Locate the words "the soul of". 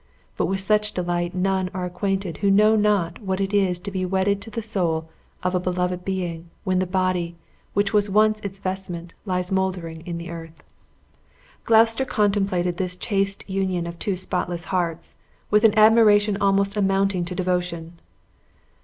4.49-5.53